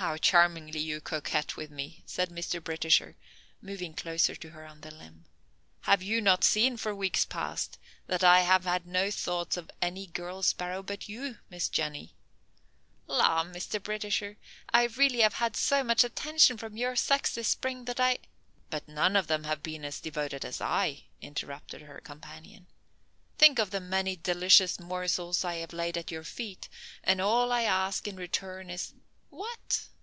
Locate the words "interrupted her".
21.20-22.00